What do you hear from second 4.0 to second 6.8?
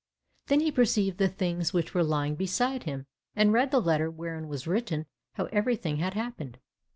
wherein was written how everything had happened.